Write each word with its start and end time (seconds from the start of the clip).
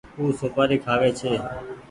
او 0.17 0.23
سوپآري 0.39 0.77
ڪآ 0.85 0.85
کآوي 0.93 1.11
ڇي۔ 1.19 1.33